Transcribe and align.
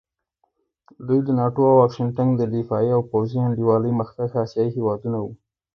دوی 1.07 1.19
د 1.23 1.29
ناټو 1.39 1.61
او 1.71 1.75
واشنګټن 1.81 2.27
د 2.35 2.41
دفاعي 2.55 2.89
او 2.95 3.01
پوځي 3.11 3.37
انډیوالۍ 3.41 3.91
مخکښ 3.99 4.31
اسیایي 4.43 4.71
هېواد 4.77 4.99
وو. 5.21 5.29